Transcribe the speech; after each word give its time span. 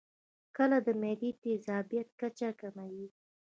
کېله 0.55 0.79
د 0.85 0.87
معدې 1.01 1.29
د 1.35 1.37
تیزابیت 1.43 2.07
کچه 2.19 2.49
کموي. 2.59 3.07